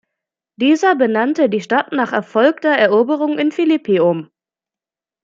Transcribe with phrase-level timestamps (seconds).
[0.55, 4.31] Dieser benannte die Stadt nach erfolgter Eroberung in Philippi um.